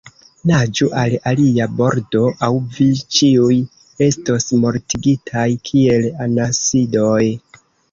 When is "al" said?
1.01-1.11